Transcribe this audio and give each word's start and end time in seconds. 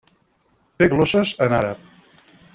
Té 0.79 0.87
glosses 0.95 1.35
en 1.49 1.55
àrab. 1.59 1.87